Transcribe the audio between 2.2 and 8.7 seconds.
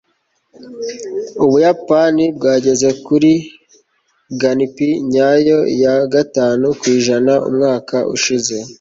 bwageze kuri gnp nyayo ya gatanu ku ijana umwaka ushize